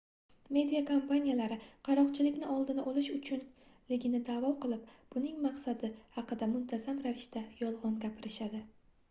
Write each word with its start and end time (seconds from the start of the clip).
media 0.55 0.77
kompaniyalari 0.85 1.57
qaroqchilikni 1.89 2.47
oldini 2.53 2.85
olish 2.93 3.09
uchunligini 3.17 4.23
daʼvo 4.31 4.51
qilib 4.65 4.89
buning 5.13 5.37
maqsadi 5.45 5.93
haqida 6.17 6.51
muntazam 6.57 7.05
ravishda 7.07 7.47
yolgʻon 7.63 8.03
gapirishadi 8.09 8.65